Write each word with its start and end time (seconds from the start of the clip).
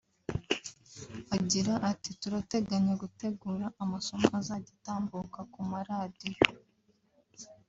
Agira 1.35 1.73
ati 1.91 2.09
“Turateganya 2.21 2.93
gutegura 3.03 3.65
amasomo 3.83 4.25
azajya 4.39 4.71
atambuka 4.77 5.39
ku 5.51 5.59
ma 5.69 5.79
radiyo 5.89 6.33